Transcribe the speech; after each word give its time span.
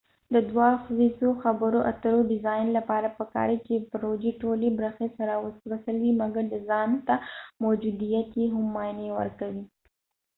د 0.33 0.35
دوه 0.49 0.65
ادخیزو 0.75 1.29
خبرو 1.43 1.79
اترو 1.91 2.19
ډیزاین 2.31 2.67
لپاره 2.77 3.07
پکار 3.19 3.47
دي 3.51 3.57
چې 3.67 3.73
د 3.77 3.85
پروژی 3.93 4.31
ټولی 4.41 4.69
برخی 4.79 5.07
سره 5.17 5.33
وصل 5.45 5.95
وي 6.01 6.11
مګر 6.21 6.43
د 6.49 6.55
ځانته 6.69 7.15
موجوديت 7.63 8.29
یې 8.39 8.47
هم 8.53 8.65
معنی 8.75 9.07
ورکوي 9.19 9.65